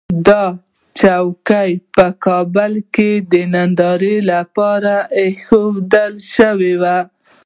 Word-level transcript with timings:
دا 0.27 0.43
چوکۍ 0.97 1.71
په 1.95 2.05
کابل 2.25 2.73
کې 2.95 3.11
د 3.31 3.33
نندارې 3.53 4.15
لپاره 4.31 4.95
اېښودل 5.21 6.13
شوې 6.35 6.73
ده. 6.83 6.97